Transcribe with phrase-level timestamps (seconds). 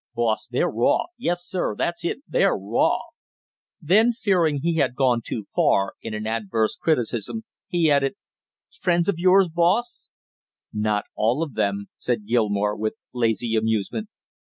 [0.15, 2.97] Boss, they're raw; yes, sir, that's it they're raw!"
[3.79, 8.15] Then fearing he had gone too far in an adverse criticism, he added,
[8.79, 10.09] "Friends of yours, boss?"
[10.73, 14.09] "Not all of them!" said Gilmore, with lazy amusement.